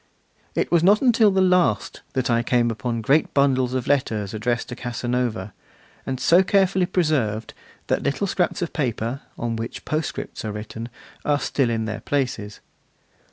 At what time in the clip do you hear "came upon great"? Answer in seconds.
2.41-3.35